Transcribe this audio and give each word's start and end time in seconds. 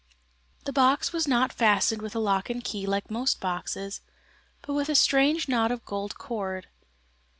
The 0.63 0.73
box 0.73 1.13
was 1.13 1.27
not 1.27 1.53
fastened 1.53 2.01
with 2.01 2.15
a 2.15 2.19
lock 2.19 2.49
and 2.49 2.63
key 2.63 2.87
like 2.87 3.11
most 3.11 3.39
boxes, 3.39 4.01
but 4.63 4.73
with 4.73 4.89
a 4.89 4.95
strange 4.95 5.47
knot 5.47 5.71
of 5.71 5.85
gold 5.85 6.17
cord. 6.17 6.65